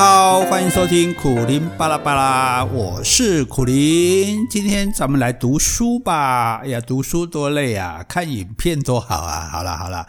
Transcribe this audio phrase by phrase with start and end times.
[0.00, 4.46] 好，欢迎收听苦林巴拉巴拉，我是苦林。
[4.48, 6.58] 今天咱们来读书吧。
[6.62, 9.48] 哎呀，读书多累啊，看影片多好啊。
[9.50, 10.06] 好了好了，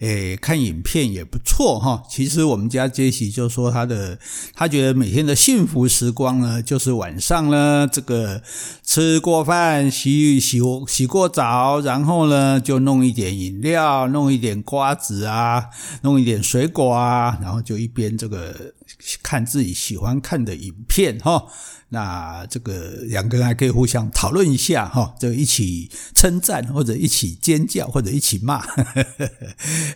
[0.00, 2.02] 诶，看影片也不错哈。
[2.06, 4.18] 其实我们家杰西就说他的，
[4.52, 8.42] 他觉得每天的幸福时光呢，就是晚上呢，这个
[8.84, 15.64] 吃过饭，洗洗洗过澡，然后呢，就弄一点饮料，弄一点瓜子啊，
[16.02, 18.74] 弄一点水果啊，然后就一边这个。
[19.22, 21.46] 看自己喜欢看的影片哈，
[21.90, 28.62] 那这个两个人还可以互相讨论一下哈，就一起称赞或者一起尖叫或者一起骂，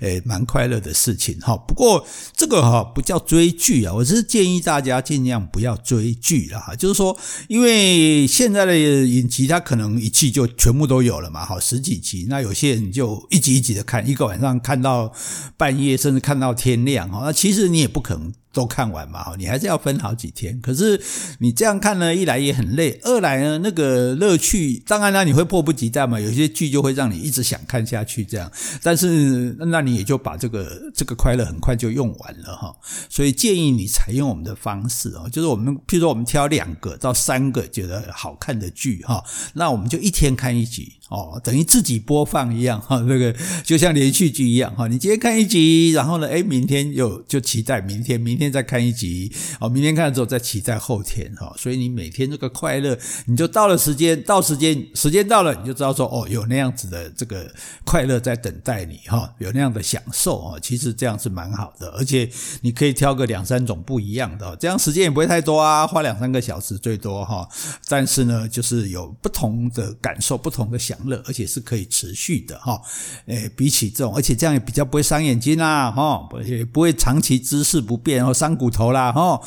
[0.01, 1.57] 诶， 蛮快乐的事情哈。
[1.57, 6.75] 不过这个哈不叫追剧啊，我是建议大家尽量不要追剧了哈。
[6.75, 7.17] 就是说，
[7.48, 15.12] 因为现在的影集它可能一季就全部都有了嘛，哈，十几集，那有些人就一集一集的看，一个晚上看到
[15.56, 17.20] 半夜，甚至看到天亮哈。
[17.25, 18.33] 那其实你也不可能。
[18.55, 20.58] 都看完嘛，你还是要分好几天。
[20.60, 20.98] 可是
[21.41, 26.19] 你这样看呢，一来也很累，二来呢，那个乐趣，当然呢，你会迫不及待嘛。
[26.19, 28.50] 有些剧就会让你一直想看下去，这样。
[28.83, 32.74] 但是那你也就把这个这个快乐很快就用完了哈。
[33.11, 39.22] 所以建议你采用我们的方式哦，就是我们譬如说我们挑两个到三个觉得好看的剧哈，
[39.55, 40.92] 那我们就一天看一集。
[41.10, 44.88] 哦，等于自己播放一样哈，那个就像连续剧一样哈。
[44.88, 49.30] 你今天看一集，然后呢，诶，明天又就期待明天，明天再看一集，
[49.61, 51.55] 哦，明天看了之后再期待后天哈。
[51.58, 57.52] 所以你每天这个快乐，你就到了时间，到时间，时间到了，你就知道说哦，有那样子的这个
[57.84, 60.58] 快乐在等待你哈，有那样的享受啊。
[60.61, 62.28] 其实这样是蛮好的，而且
[62.62, 67.46] 你可以挑个两三种不一样的，这样时间也不会太多啊，花两三个小时最多哈。
[67.89, 70.94] 但是呢，就是有不同的感受，不同的享。
[71.05, 72.81] 乐，而且是可以持续的哈，
[73.27, 79.41] 诶，比起这种，而且这样也比较不会伤眼睛啦，哈，而且不会长期姿势不变，然后伤骨头啦，哈。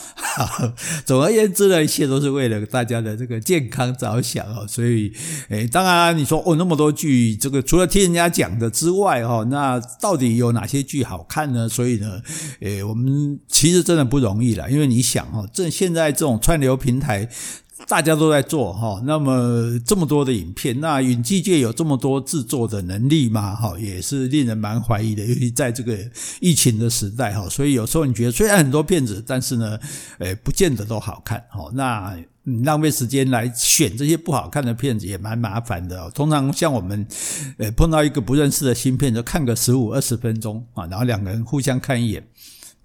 [1.06, 4.66] 总而言之呢，一切都是为了大家的这个健康着想哦。
[4.68, 5.12] 所以，
[5.50, 11.68] 诶，当然你说哦，那么多剧，这个除了听人家讲的之外，哈，那到底有哪些剧好看呢？
[11.68, 12.22] 所以呢，
[12.60, 17.30] 诶，我们其实真的不容易了，因为你想哈，这现在这种串流平台。
[17.86, 23.56] 大家都在做哈，那么这么多的影片，那影剧界有这么多制作的能力吗？
[23.56, 25.24] 哈，也是令人蛮怀疑的。
[25.24, 25.96] 尤其在这个
[26.40, 29.80] 疫情的时代哈，所以有时候你觉得虽然很多片子，但是呢，
[30.18, 31.70] 诶，不见得都好看哈。
[31.74, 32.18] 那
[32.64, 36.10] 浪费时间来选这些不好看的片子也蛮麻烦的。
[36.12, 37.06] 通常像我们，
[37.58, 42.28] 诶，碰到一个不认识的新片，就看个十五二十分钟啊，然后两个人互相看一眼。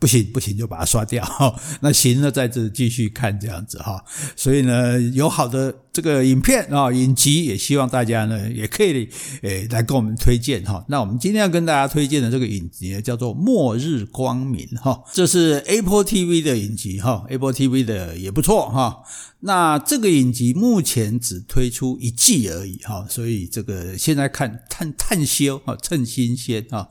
[0.03, 1.25] 不行不行，就把它刷掉。
[1.81, 4.05] 那行了，再这继续看这样子哈。
[4.35, 9.09] 所以呢，有好的这个影片啊，影集也希望大家呢也可以
[9.43, 10.85] 诶来跟我们推荐哈。
[10.89, 15.03] 那我们今天要跟大家推荐的这个影集呢，叫做《末日光明》哈。
[15.13, 19.03] 这是 Apple TV 的影集哈，Apple TV 的也不错哈。
[19.45, 26.89] 那这个影集目前只推出一季而已哈，所以这个现在看探探修哈，趁新鲜哈。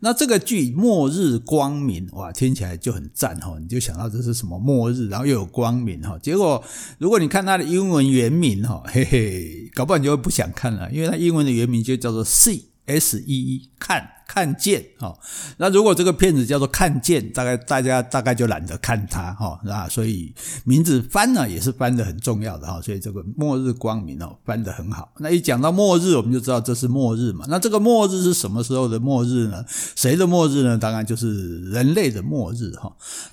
[0.00, 6.18] 那这个剧《末日光明》哇，听起来就很赞哈，你就想到这是什么末日，然后又有光明哈。
[6.20, 6.62] 结果
[6.98, 14.08] 如果你看它的英文原名哈，嘿嘿，搞不好你就会不想看了，因为它英文的原名就叫做 C S E E 看。
[14.34, 15.14] 看见哈，
[15.58, 20.34] 那如果这个片子叫做看见，大概大家大概就懒得看它哈，那所以
[20.64, 25.12] 名字翻呢也是翻得很重要的哈，所以这个末日光明哦翻得很好。
[25.18, 27.44] 那一讲到末日，我们就知道这是末日嘛。
[27.46, 29.62] 那这个末日是什么时候的末日呢？
[29.94, 30.78] 谁的末日呢？
[30.78, 32.90] 当然就是人类的末日哈。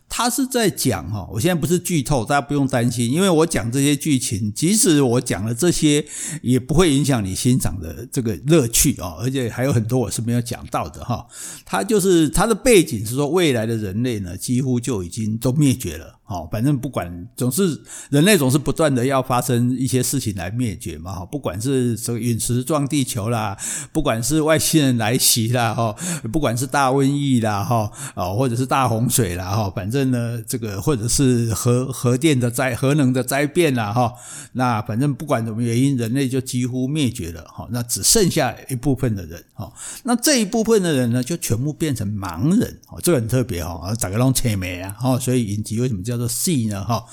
[0.09, 6.03] 他是在讲哈，我现在不是剧透，大家不用担心，因为我讲这些剧情，即使我讲了这些，
[6.41, 10.88] 也不会影响你欣赏的这个乐趣啊，而且还有很多我是没有讲到。
[10.89, 11.27] 的哈，
[11.65, 16.18] 它就是它的背景是说，未来的人类呢，几乎就已经都灭绝了。
[16.29, 17.81] 好，反正不管，总是
[18.11, 21.11] 人类总是不断的要发生一些事情来灭绝嘛。
[21.11, 23.57] 哈，不管是这个陨石撞地球啦，
[23.91, 25.95] 不管是外星人来袭啦，哈，
[26.31, 34.13] 不管是大瘟疫啦，哈，哦，或者是大洪水啦，哈，反正呢，这个或者是核核电的灾核能的灾变啦，哈，
[34.51, 37.43] 那反正不管什么原因，人类就几乎灭绝了。
[37.45, 39.43] 哈，那只剩下一部分的人。
[39.55, 39.73] 哈，
[40.03, 42.79] 那这一部分的人呢，就全部变成盲人。
[42.89, 44.95] 哦，这个很特别哈，大家拢青梅啊。
[44.99, 46.18] 哈，所以影集为什么叫？
[46.27, 46.83] 戏呢？
[46.83, 47.05] 哈，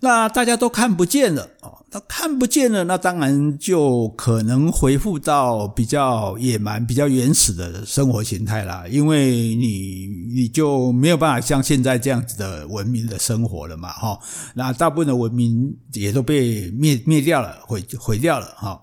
[0.00, 8.84] 那大家都看不见了哦，那看不见了，那当然就可能回复到比较野蛮、比较原始的生活形态啦。
[8.90, 14.18] 因为你你就没有办法像现在这样子的文明的生活了嘛，哈。
[14.54, 18.80] 那大部分的文明也都被灭灭掉了，毁毁掉了，哈。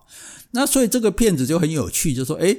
[0.51, 2.55] 那所以这个片子就很有趣，就说，诶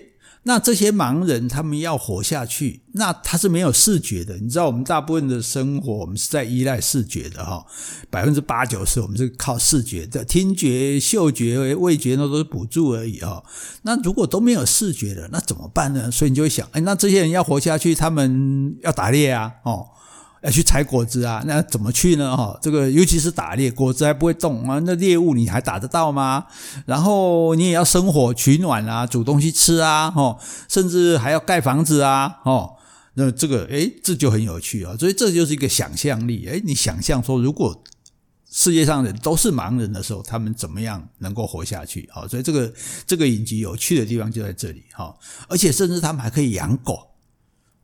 [0.46, 4.36] 那这些盲人他们要活下去，那他是没有视觉的。
[4.36, 7.64] 你知道，我们大部分的生活，我们是在依赖视觉的哈，
[8.10, 13.42] 百分之八九十我们是靠视觉的，听觉、嗅觉、味觉那都是辅助而已哈。
[13.82, 16.10] 那如果都没有视觉的，那怎么办呢？
[16.10, 19.88] 所以你就会想，哎，那这些人要活下去，他们要打猎啊，哦。
[20.44, 22.36] 要去采果子啊，那怎么去呢？
[22.36, 26.44] 哈，这个尤其是打猎，果子还不会动啊，那猎物你还打得到吗？
[26.84, 30.38] 然后你也要生火取暖啊，煮东西吃啊，哈，
[30.68, 32.76] 甚至还要盖房子啊，哦，
[33.14, 34.94] 那这个诶，这就很有趣啊。
[34.98, 37.82] 所以这就是一个想象力，诶，你想象说，如果
[38.52, 42.06] 世界上人都是盲人的时候，他们怎么样能够活下去？
[42.12, 42.70] 好，所以这个
[43.06, 45.16] 这个影集有趣的地方就在这里，哈，
[45.48, 46.98] 而且甚至他们还可以养狗。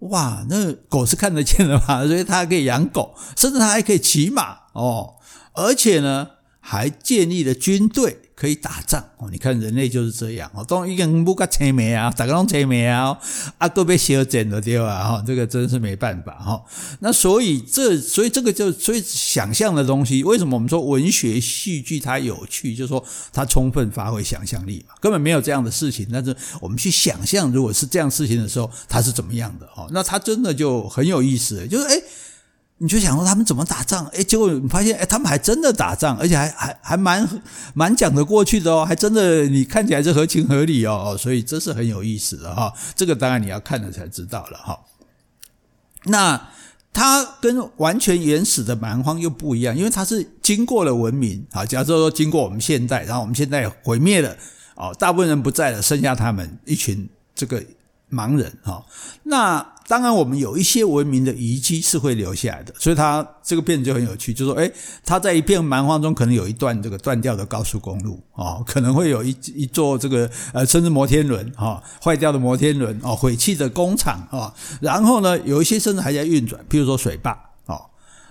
[0.00, 5.14] 哇，那狗是看得见的嘛， 所以他可以养狗，甚至他还可以骑马哦，
[5.52, 6.28] 而且呢，
[6.60, 8.29] 还建立了军队。
[8.40, 9.28] 可以打仗哦！
[9.30, 13.14] 你看人类就是这样哦，当一个人不个催眠啊，打个龙催眠啊，
[13.58, 15.04] 啊都被修剪了对吧？
[15.06, 16.64] 哈，这个真是没办法哈。
[17.00, 22.74] 那所以这，所以这个就所以想象的东西，为什么我们说文学戏剧它有趣？
[22.74, 26.08] 就是说它充分发挥想象力嘛，根本没有这样的事情。
[26.10, 29.66] 但是我们去想象，如果是这样事情的时候，它是怎么样的？
[29.76, 32.02] 哦，那它真的就很有意思，就是诶
[32.82, 34.06] 你就想说他们怎么打仗？
[34.06, 37.28] 哎，结果你发现，哎，他们还真的打仗，而且还还还蛮
[37.74, 42.72] 蛮讲得过去的哦，还真的你看起来是合情合理哦，所以这是很有意思的哈。
[42.96, 44.80] 这个当然你要看了才知道了哈。
[46.04, 46.48] 那
[46.90, 54.34] 它跟完全原始的蛮荒又不一样，因为它是经过了文明啊，假如说经过我们现代，然后我们现在毁灭了
[54.76, 57.62] 哦，大部分人不在了，剩下他们一群这个
[58.12, 58.84] 盲人哈。
[59.24, 64.72] 那当然，我们有一些文明的遗迹是会留下来的，所以他这个片子就很有趣，就说，诶，
[65.04, 77.49] 他在一片蛮荒中，可能有一段这个断掉的高速公路哦，可能会有一一座这个呃，甚至摩天轮哈，坏掉的摩天轮哦，毁弃的工厂啊，然后呢，有一些甚至还在运转，譬如说水坝。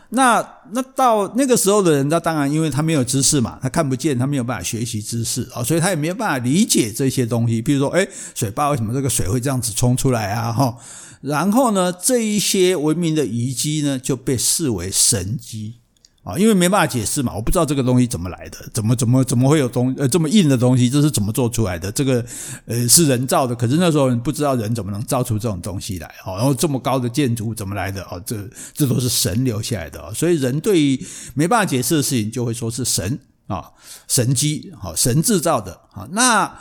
[0.10, 7.62] 那那到那个时候的人，他当然因为他没有知识嘛，他看不见，他没有办法学习知识啊，所以他也没有办法理解这些东西。
[7.62, 10.52] 比如说，哎，水坝为什么这个水会这样子冲出来啊？
[10.52, 10.76] 哈，
[11.22, 15.76] 然后呢，这一些文明的遗迹呢，就被视为神迹。
[16.24, 21.92] 啊，因为没办法解释嘛，我不知道这个东西怎么来的，怎么怎么怎么会有东呃这么硬的东西，这是怎么做出来的？
[21.92, 22.24] 这个
[22.66, 28.04] 呃是人造的，可是那时候不知道人怎么能造出这种东西来，然后这么高的建筑怎么来的？
[28.12, 28.36] 哦，这
[28.74, 33.72] 这都是神留下来的，所以人对于没办法解释的事情，就会说是神啊，
[34.08, 36.60] 神机，好，神制造的，好，那。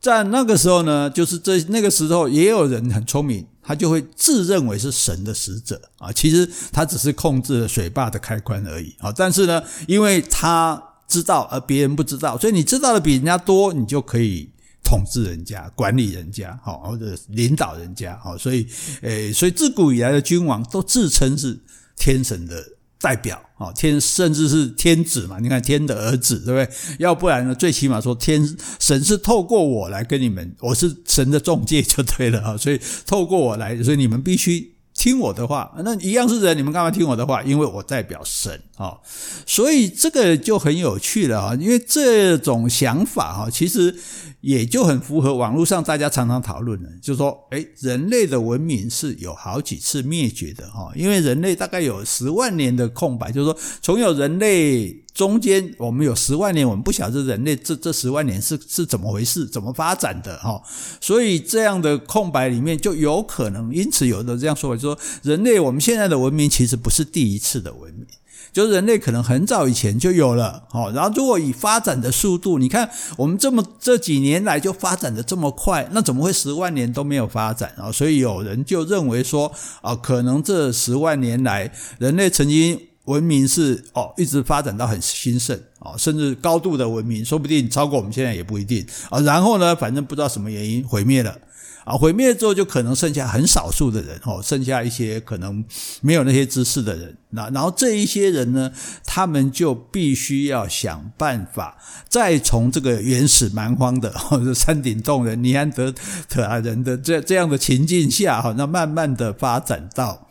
[0.00, 9.12] 在那个时候呢，就是这那个时候也有人很聪明，他就会自认为是神的使者啊，其实他只是控制了水坝的开关而已啊。
[9.14, 14.48] 但是呢，因为他知道而别人不知道，所以你知道的比人家多，你就可以
[14.84, 18.38] 统治人家、管理人家，好或者领导人家，好。
[18.38, 18.66] 所以，
[19.02, 21.58] 诶，所以自古以来的君王都自称是
[21.96, 22.64] 天神的。
[23.00, 25.38] 代表啊，天甚至是天子嘛？
[25.40, 26.96] 你看天的儿子，对不对？
[26.98, 27.54] 要不然呢？
[27.54, 32.56] 最起码说天神是透过我来跟你们，我是神的中介就对了啊。
[32.56, 35.72] 所以透过我来，所以你们必须听我的话。
[35.82, 37.42] 那一样是人，你们干嘛听我的话？
[37.44, 38.98] 因为我代表神啊。
[39.46, 41.54] 所以这个就很有趣了啊。
[41.54, 43.94] 因为这种想法哈，其实。
[44.40, 60.62] 也就很符合网络上大家常常讨论的，就是说，诶，人类的文明是有好几次灭绝的哈，因为人类大概有十万年的空白，就是说，从有人类中间，我们有十万年，我们不晓得人类这这十万年是是怎么回事，怎么发展的哈，
[61.00, 68.06] 所以这样的空白里面就有可能，因此有的这样说法，就说，人类我们现在的文明其实不是第一次的文明。
[68.52, 77.92] 就是人类可能很早以前就有了，好，然后如果以发展的速度，你看我们这么这几年来就发展的这么快，那怎么会十万年都没有发展啊？
[77.92, 89.18] 所以有人就认为说，啊，可能这十万年来人类曾经文明是哦一直发展到很兴盛啊，甚至高度的文明，说不定超过我们现在也不一定啊。
[89.20, 91.36] 然后呢，反正不知道什么原因毁灭了。
[91.84, 95.64] 啊，毁灭之后就可能剩下很少数的人哦，剩下一些可能
[96.02, 97.16] 没有那些知识的人。
[97.30, 98.70] 那然后这一些人呢，
[99.06, 105.90] 他们就必须要想办法，再从这个原始蛮荒的或者山顶洞人、尼安德
[106.28, 110.27] 特人的这这样的情境下哈，那慢慢的发展到。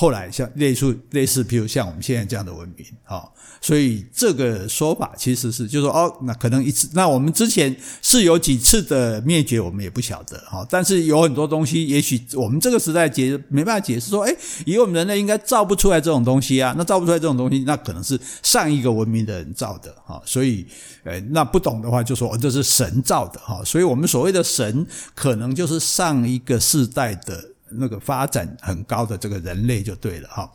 [0.00, 3.22] 后来像类似类似，比如像我们现在这样的文明啊，
[3.60, 10.66] 所以这个说法其实是就是说哦，那可能一次，那我们之前是有几次的灭绝，我们也不晓得哈。
[10.70, 20.22] 但是有很多东西，也许我们这个时代解没办法解释说，哎，以我们人类应该造不出来这种东西啊，那造不出来这种东西，那可能是上一个文明的人造的哈。
[20.24, 20.66] 所以，
[21.04, 23.62] 呃，那不懂的话就说这是神造的哈。
[23.62, 27.49] 所以我们所谓的神，可能就是上一个世代的。
[27.72, 30.50] 那个发展很高的这个人类就对了哈。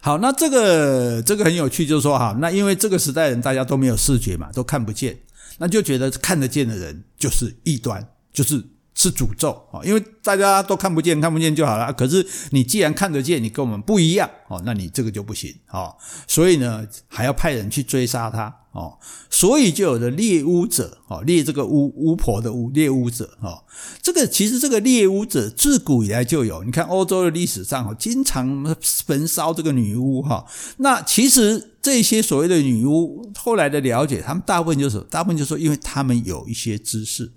[0.00, 5.16] 好，那这个这个很有趣，就是说哈，那因为这个时代人大家都没有视觉嘛，都看不见，
[5.58, 8.62] 那就觉得看得见的人就是异端，就是
[9.04, 11.92] 是诅咒啊，因为大家都看不见，看不见就好了。
[11.92, 15.94] 可是你既然看得见，你跟我们不一样哦，那你这个就不行哦。
[16.26, 18.54] 所以呢，还要派人去追杀他。
[18.74, 18.98] 哦，
[19.30, 23.62] 所以就有了猎巫者，哦，猎这个巫巫婆的巫，猎巫者，哦，
[24.02, 28.74] 这个其实这个猎巫者自古以来就有，你看欧洲的历史上，哦，经常
[29.06, 30.44] 焚烧这个女巫，哈，
[30.78, 37.30] 那其实这些所谓的女巫，后来的了解，他们大部分就是，大部分就是说，因为他们有一些知识。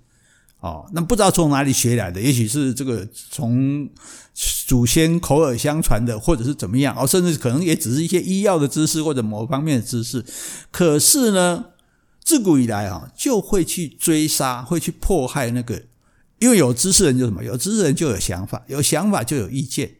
[0.60, 3.88] 哦，那不知道从哪里学来的，也许是这个从
[4.66, 10.24] 祖先口耳相传的，或者是怎么样，哦，甚至可能也只是一些医药的知识或者某方面的知识。
[10.72, 11.66] 可是呢，
[12.24, 15.80] 自古以来啊，就会去追杀，会去迫害那个，
[16.40, 19.92] 因为有知识人就什么，有知识人就有想法，有想法就有意见。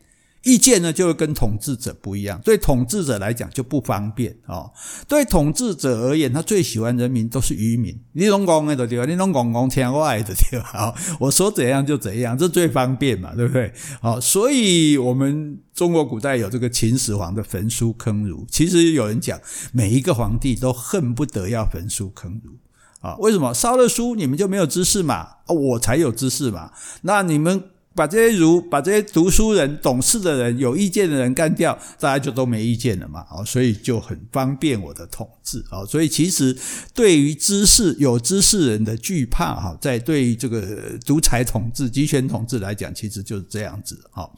[0.48, 2.40] 意见呢，就会跟统治者不一样。
[2.42, 4.70] 对统治者来讲就不方便哦。
[5.06, 7.94] 对统治者而言，他最喜欢人民都是愚民。
[8.12, 10.58] 你拢讲的就对，你拢讲讲听话的就对。
[10.60, 13.70] 好，我说怎样就怎样，这最方便嘛，对不对？
[14.00, 18.46] 好，所以我们中国古代有这个秦始皇的焚书坑儒。
[18.50, 19.38] 其实有人讲，
[19.72, 22.52] 每一个皇帝都恨不得要焚书坑儒
[23.00, 23.14] 啊。
[23.16, 23.52] 为什么？
[23.52, 25.28] 烧了书，你们就没有知识嘛？
[25.46, 26.70] 我才有知识嘛。
[27.02, 27.62] 那你们。
[27.98, 33.26] 把这些儒，把这些读书人、懂事的人、有意见的人干掉，大家就都没意见了嘛。
[33.32, 35.84] 哦所以就很方便我的统治哦。
[35.84, 36.56] 所以其实
[36.94, 43.98] 对于知识、有知识人的惧怕哈，在对于这个独裁统治、集权统治来讲，其实就是这样子。
[44.12, 44.36] 好，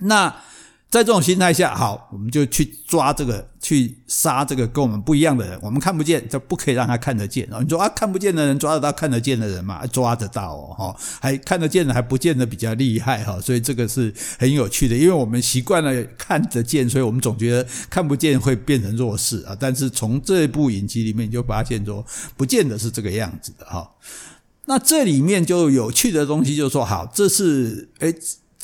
[0.00, 0.34] 那。
[0.88, 5.58] 在这种心态下，好，我们就去抓这个，去杀这个跟我们不一样的人。
[5.60, 7.46] 我们看不见，就不可以让他看得见。
[7.60, 9.84] 你说啊，看不见的人抓得到看得见的人嘛？
[9.88, 13.38] 抓得到哦，哈，还看得见的还不见得比较厉害哈。
[13.40, 19.56] 所以这个是很有趣的，因为我们习惯了看得见，所以我们总觉得看不见会变成弱势啊。
[19.58, 22.02] 但是从这部影集里面你就发现说，
[22.36, 23.90] 不见得是这个样子的哈。
[24.66, 28.14] 那这里面就有趣的东西，就是说，好，这是诶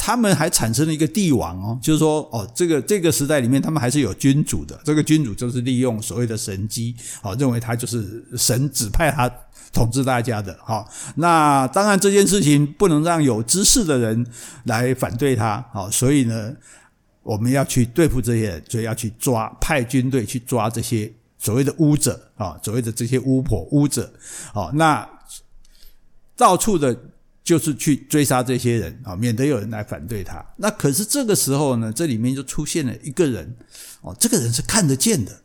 [0.05, 4.77] 他们还产生了一个帝王哦，就是说哦，这个这个时代里面，他们还是有君主的。
[4.85, 6.93] 这个君主就是利用所谓的神机，
[7.23, 9.31] 哦，认为他就是神指派他
[9.73, 10.53] 统治大家的。
[10.55, 14.27] 哈，那当然这件事情不能让有知识的人
[14.65, 16.53] 来反对他，好，所以呢，
[17.23, 24.13] 我们要去对付这些人，就要去抓，派军队去抓这些所谓的巫者啊，所谓的这些巫婆、巫者，
[24.53, 25.09] 哦，那
[26.37, 26.99] 到处的。
[27.45, 30.45] 就是去追杀这些人啊，免得有人来反对他。
[30.57, 33.57] 那可是这个时候呢，这里面就出现了一个人
[34.01, 35.43] 哦，这个人是看得见的，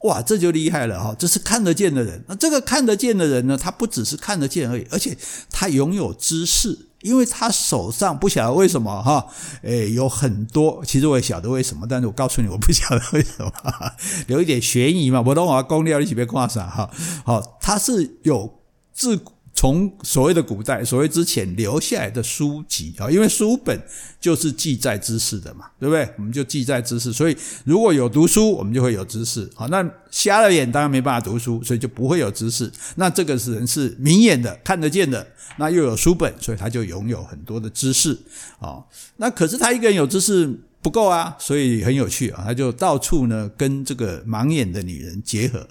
[0.00, 2.24] 哇，这就厉害了哈，这是看得见的人。
[2.26, 5.16] 那这个看得见的人呢，他不只是看得见而已，而且
[5.50, 9.28] 他拥有知识，因为他手上不晓得为什么哈，
[9.62, 13.52] 诶，有很多，其实我也晓得为什么，但是我告诉你，我不晓得为什么，
[14.26, 16.90] 留一点悬疑嘛，我等我要公料一起被挂上哈。
[17.24, 18.60] 好，他是有
[18.92, 19.20] 自。
[19.60, 23.78] 从所谓的古代，所谓之前留下来的书籍啊，因为书本
[24.18, 26.08] 就是记载知识的嘛，对不对？
[26.16, 27.36] 我们就记载知识，所以
[27.66, 29.46] 如果有读书，我们就会有知识。
[29.54, 32.72] 好，那瞎了眼当然没办法读书，所以就不会有知识。
[32.94, 35.26] 那这个人是明眼的，看得见的，
[35.58, 38.18] 那又有书本，所以他就拥有很多的知识
[38.60, 38.82] 啊。
[39.18, 40.50] 那可是他一个人有知识
[40.80, 45.68] 不够啊，所以很有趣啊，他就到处呢跟这个盲眼的女人结合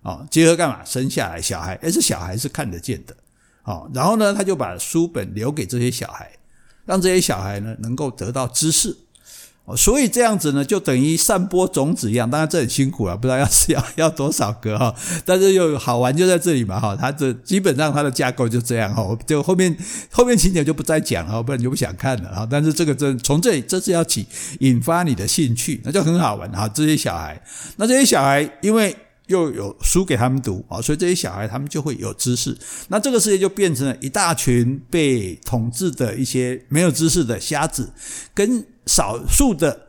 [0.00, 0.82] 啊，结合干嘛？
[0.86, 3.14] 生下来小孩，而这小孩是看得见的。
[3.66, 6.30] 好，然后呢，他就把书本留给这些小孩，
[6.84, 8.96] 让这些小孩呢能够得到知识。
[9.64, 12.30] 哦，所以这样子呢，就等于散播种子一样。
[12.30, 14.94] 当然这很辛苦啊，不知道要是要要多少个哈，
[15.24, 16.94] 但是又好玩就在这里嘛哈。
[16.94, 19.76] 它这基本上它的架构就这样哈，就后面
[20.12, 22.46] 后面情节就不再讲了，不然你就不想看了哈。
[22.48, 24.24] 但是这个真从这里这是要起
[24.60, 26.68] 引发你的兴趣，那就很好玩哈。
[26.68, 27.42] 这些小孩，
[27.78, 28.96] 那这些小孩因为。
[29.26, 32.56] 又有书给他们读啊，所以这些小孩他们就会有知识。
[32.88, 37.92] 那这个世界就变成了一大群被统治的一些没有知识的瞎子，
[38.34, 39.88] 跟少数的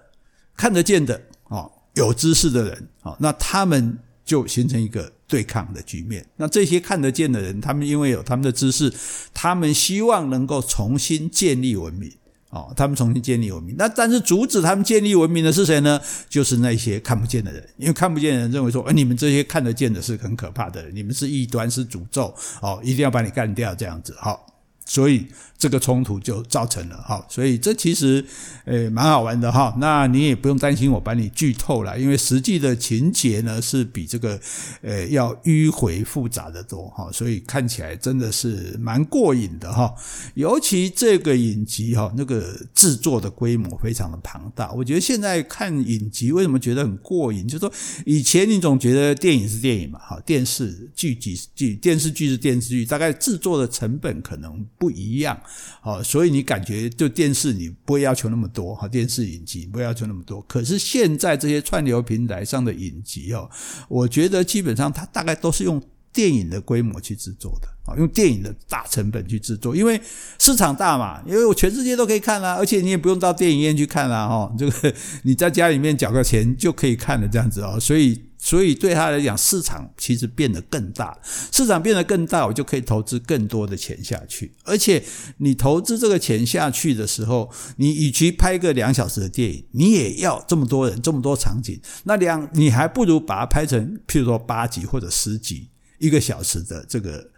[0.56, 6.25] 看得见的啊有知识的人啊，那他们就形成一个对抗的局面。
[6.38, 8.91] 那这些看得见的人，他们因为有他们的知识，
[9.34, 12.12] 他们希望能够重新建立文明。
[12.50, 13.75] 哦，他们重新建立文明。
[13.77, 16.00] 那但是阻止他们建立文明的是谁呢？
[16.30, 24.46] 就是那些看不见的人，因为看不见的人认为说，哎，你们这些看得见的是很可怕的人，你们是异端，是诅咒，哦，一定要把你干掉，这样子，好，
[24.88, 25.27] 所以。
[25.60, 28.24] 这个冲突就造成了哈，所以这其实
[28.65, 29.75] 诶蛮好玩的哈。
[29.79, 34.39] 那你也不用担心我把你剧透了，因为实际的情节呢是比这个
[34.84, 39.91] 呃要迂回复杂的多哈，所以看起来真的是蛮过瘾的哈。
[40.36, 44.72] 尤其这个影集哈，那个制作的规模非常的庞大。
[44.74, 47.48] 我觉得现在看影集为什么觉得很过瘾？
[47.48, 47.74] 就是说
[48.06, 55.39] 以前你总觉得电影是电影嘛，哈，电视剧集是剧，电视剧是电视剧，大概制作的成本可能不一样。
[55.81, 60.41] 好，所以你感觉就电视你不会要求那么多哈，电视影集不会要求那么多。
[60.43, 63.50] 可是现在这些串流平台上的影集哦，
[63.88, 65.81] 我觉得基本上它大概都是用
[66.13, 70.00] 电影的规模去制作的啊，用电影的大成本去制作，因为
[70.39, 74.93] 市场大嘛，因为我全世界都可以看啦，而且你也不用到电影院去看啦哈，这个
[75.24, 78.26] 你在家里面缴个钱就可以看了这样子哦，所以。
[78.48, 81.20] 所以对他来讲，市场其实变得更大。
[81.51, 84.56] 市场变得更大，我就可以投资更多的钱下去。
[84.63, 85.04] 而且
[85.39, 95.68] 你投资这个钱下去的时候，你与其拍个两小时的电影，你也要这么多人、这么多场景，那两你还不如把它拍成，譬如说八集或者十集，
[96.00, 97.32] 一个小时的这个。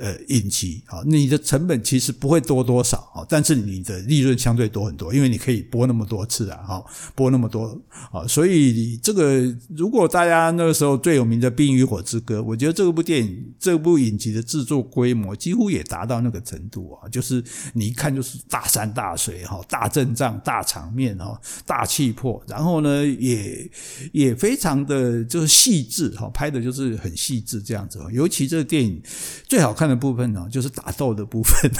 [0.00, 7.78] 呃，影集啊，你的成本其实不会多多少啊，但是你的利润相对多很多，因为你可以播那么多次啊，哈，播那么多
[8.10, 23.70] 啊，所以这个如果大家那个时候最有名的《冰与火之歌》，我觉得这部电影、这部影集的制作规模几乎也达到那个程度啊，就是你一看就是大山大水哈，大阵仗、大场面哈，大气魄，然后呢也
[24.12, 28.98] 也非常的就是细致哈，拍的就是很细致这样子，尤其这个电影
[29.46, 31.70] 最好看的部分呢，就是打斗的部分。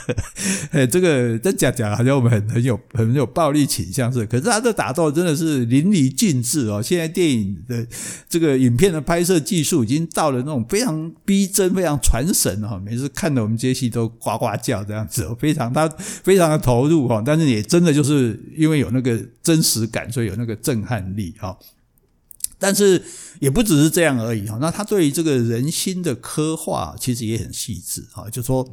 [0.72, 6.80] 哎，这个真假假，好像我们很很有很有暴力倾向是，可是他的打斗真的是淋漓尽致哦。
[6.82, 7.86] 现在电影的
[8.28, 12.80] 这个影片的拍摄技术已经到了那种非常逼真、非常传神哦。
[12.84, 17.22] 每次看的我们这些戏都呱呱叫这样子，非常他非常的投入哈。
[17.26, 21.56] 但是也真的就是因为有那个真实感，所以有那个震撼力哈。
[22.58, 23.02] 但是
[23.40, 28.68] 也不只是这样而已哈，那他对于这个人心的刻画其实也很细致哈，就说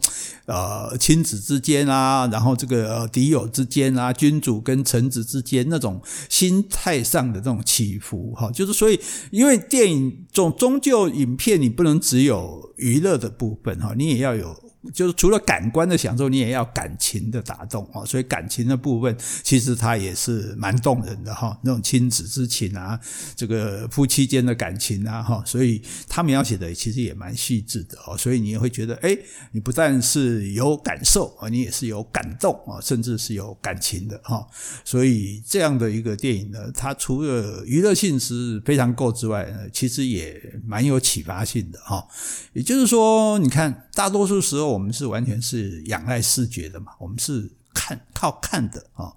[0.46, 9.00] 呃亲子之间啊，然后这个敌友之间啊，君主跟臣子之间那种心态上的这种起伏哈，就是所以
[9.32, 14.65] 因为电影终终究影片你不能只有娱乐的部分哈，你也要有。
[14.93, 23.00] 就是除了感官的享受，你也要感情的打动啊，所以感情的部分其实它也是蛮动人的哈，那种亲子之情啊，
[23.36, 29.17] 这个夫妻间的感情啊哈，所以他描写的其实也蛮细致的哦，所以你也会觉得，诶，
[29.52, 34.45] 你不但是有感受啊，你也是有感动啊，甚至是有感情的哈，
[34.84, 42.06] 所以这样的一个电影呢，它除了娱乐性是非常够之外，其实也蛮有启发性的哈，
[42.54, 44.75] 也就是说，你看大多数时候。
[44.75, 49.13] 我们是完全是仰赖视觉的嘛，我们是看靠看的啊。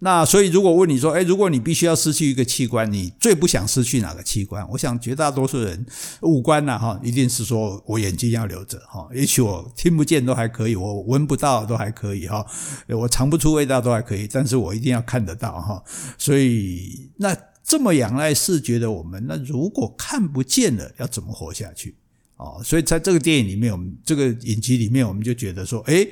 [0.00, 4.64] 那所以如果问你说，诶，如果你必须要失去一个器官，你最不想失去哪个器官？
[4.70, 5.84] 我想绝大多数人
[6.20, 12.46] 五官呐哈，一定是说我眼睛要留着哈，也许我听不见都还可以，我闻不到都还可以哈，
[12.88, 15.82] 我尝不出味道都还可以，但是我一定要看得到哈。
[16.16, 17.36] 所以那
[17.70, 21.94] 这么仰赖视觉的我们，那如果看不见了，要怎么活下去？
[22.36, 26.08] 哦，所以在这个电影里面，我们这个影集里面，我们就觉得说，诶，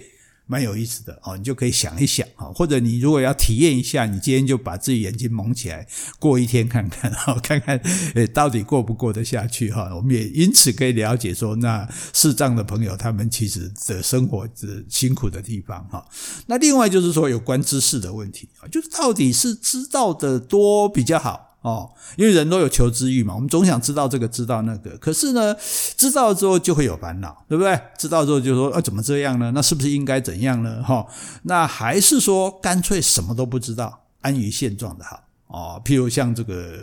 [0.46, 1.36] 蛮有意思的哦。
[1.36, 5.84] 你就可以想一想啊，或者你如果要体验一下，你今天就把自己眼睛蒙起来，
[6.20, 7.76] 过一天看看，哈，看看
[8.14, 9.92] 诶到底过不过得下去哈。
[9.96, 16.06] 我们也因此可以了解说，那视障的朋友他们其实的生活是辛苦的地方哈。
[16.46, 21.47] 那另外就是说，有关知识的问题啊，就是到底是知道的多比较好。
[21.60, 24.96] 哦，因为人都有求知欲嘛，我们总想知道这个，知道那个。
[24.98, 25.54] 可是呢，
[25.96, 27.78] 知道之后就会有烦恼，对不对？
[27.98, 29.50] 知道之后就说，啊，怎么这样呢？
[29.52, 30.82] 那是不是应该怎样呢？
[30.82, 31.04] 哈，
[31.42, 35.20] 那还是说干脆什么都不知道，安于现状的好。
[35.48, 36.78] 哦，譬如像这个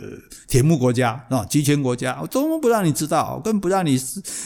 [0.48, 3.96] 铁幕国家啊，集权国家，我通通不让你知道，更不让你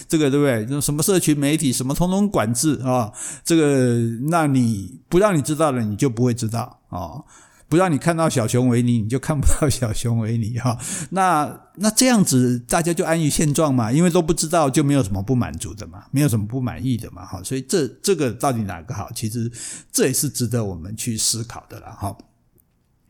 [0.06, 0.80] 这个，对不对？
[0.80, 3.10] 什么社群媒体，什么通通管制啊，
[3.42, 7.24] 这个，那你不让你知道了，你就不会知道啊。
[7.70, 10.76] 不让你看到小熊维尼， 你就看不到小熊维尼 哈。
[11.10, 17.40] 那那这样子，大家就安于现状嘛，因为都不知道，就没有什么不满足的嘛，没有什么不满意的嘛哈。
[17.42, 19.08] 所以这这个到底哪个好？
[19.14, 19.50] 其实
[19.90, 22.14] 这也是值得我们去思考的了哈。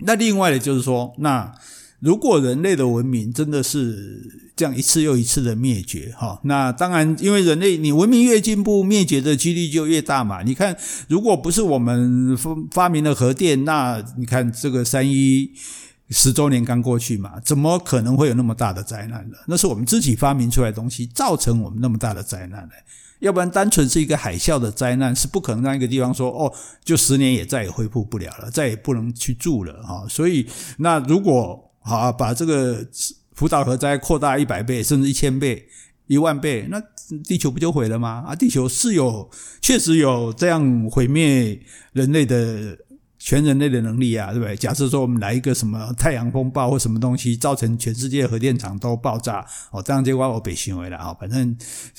[0.01, 1.53] 那另外的就是说，那
[2.01, 10.43] 如果人类的文明真的是这样一次又一次的灭绝，哈，那当然，因为人类你文明越进步，灭绝的几率就越大嘛。
[10.43, 10.77] 你看，
[11.09, 15.51] 如果不是我们发发明了核电，那你看这个三一
[16.09, 19.37] 十周年刚过去嘛，怎么可能会有那么大的灾难呢？
[19.47, 22.75] 那是我们自己发明出来的东西，造成我们那么大的灾难的。
[23.21, 26.51] 要不然，单纯是一个海啸的灾难，是不可能让一个地方说哦，
[26.83, 30.07] 就十年也再也恢复不了了，再也不能去住了哈。
[30.09, 30.47] 所以，
[30.79, 32.87] 那如果好把这个
[33.35, 35.67] 福岛核灾扩大一百倍，甚至一千倍、
[36.07, 36.81] 一万倍，那
[37.25, 38.25] 地球不就毁了吗？
[38.27, 41.61] 啊，地球是有确实有这样毁灭
[41.93, 42.79] 人类的。
[43.23, 44.57] 全人类的能力啊，对不对？
[44.57, 51.15] 假设说我们来一个什么太阳风暴或什么东西，造成全世界核电厂都爆炸，哦，这样结果我被行为了啊。
[51.21, 51.55] 反正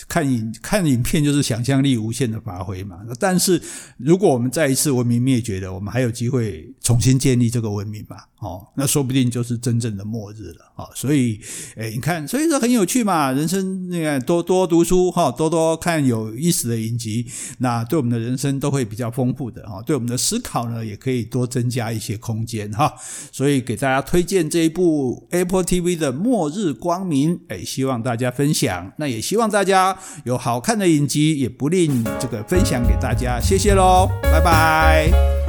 [0.07, 2.97] 看影看影片就是想象力无限的发挥嘛。
[3.19, 3.61] 但是
[3.97, 8.17] 如果我们再一次文明灭绝了，我们还有机会重新建立这个文明嘛？
[8.39, 10.89] 哦，那说不定就是真正的末日了啊。
[10.95, 11.39] 所以，
[11.75, 13.31] 诶，你看，所以说很有趣嘛。
[13.31, 17.27] 人生你看多多读书哈，多多看有意思的影集，
[17.59, 19.83] 那对我们的人生都会比较丰富的哦。
[19.85, 21.10] 对我们的思考呢，也可以。
[21.11, 22.93] 可以多增加一些空间哈，
[23.33, 28.89] 所以给大家推荐这一部 Apple TV 的《末日光明》，哎，希望大家分享。
[28.97, 33.41] 那也希望大家有好看的影集，也不吝这个分享给大家。
[33.41, 35.40] 谢谢喽，拜拜。